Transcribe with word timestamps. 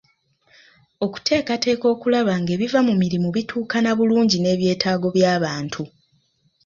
Okuteekateeka 1.05 1.85
okulaba 1.93 2.33
ng'ebiva 2.41 2.79
mu 2.87 2.93
mirimu 3.01 3.27
bituukana 3.35 3.91
bulungi 3.97 4.37
n'ebyetaago 4.39 5.07
by'abantu. 5.15 5.83